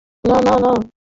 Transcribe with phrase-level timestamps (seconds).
[0.23, 1.01] না, না, না, না।